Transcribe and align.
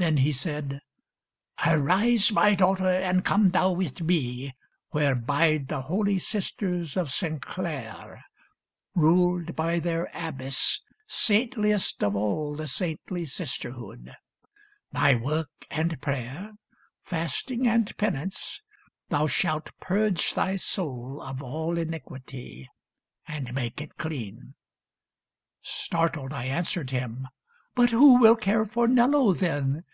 Then 0.00 0.16
he 0.16 0.32
said" 0.32 0.80
Arise, 1.66 2.32
my 2.32 2.54
daughter, 2.54 2.86
and 2.88 3.22
come 3.22 3.50
thou 3.50 3.72
with 3.72 4.00
me 4.00 4.56
Where 4.92 5.14
bide 5.14 5.68
the 5.68 5.82
holy 5.82 6.18
sisters 6.18 6.96
of 6.96 7.12
St. 7.12 7.42
Clare, 7.42 8.24
Ruled 8.94 9.54
by 9.54 9.78
their 9.78 10.10
abbess, 10.14 10.80
saintliest 11.06 12.02
of 12.02 12.16
all 12.16 12.54
The 12.54 12.66
saintly 12.66 13.26
sisterhood. 13.26 14.14
By 14.90 15.16
work 15.16 15.50
and 15.70 16.00
prayer, 16.00 16.52
Fasting 17.02 17.66
and 17.66 17.94
penance, 17.98 18.62
thou 19.10 19.26
shalt 19.26 19.68
purge 19.80 20.32
thy 20.32 20.56
soul 20.56 21.20
Of 21.20 21.42
all 21.42 21.76
iniquity, 21.76 22.66
and 23.28 23.52
make 23.52 23.82
it 23.82 23.98
clean." 23.98 24.54
Startled 25.60 26.32
I 26.32 26.44
answered 26.46 26.88
him— 26.88 27.28
^'But 27.76 27.90
who 27.90 28.18
will 28.18 28.34
care 28.34 28.64
For 28.64 28.88
Nello 28.88 29.34
then 29.34 29.84